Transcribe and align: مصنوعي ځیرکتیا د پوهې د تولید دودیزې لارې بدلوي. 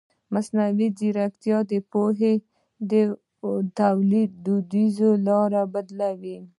مصنوعي 0.33 0.87
ځیرکتیا 0.97 1.57
د 1.71 1.73
پوهې 1.91 2.33
د 2.91 2.93
تولید 3.79 4.29
دودیزې 4.45 5.11
لارې 5.27 5.63
بدلوي. 5.73 6.37